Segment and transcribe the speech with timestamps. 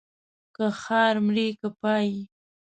[0.55, 2.19] که ښار مرې که پايي.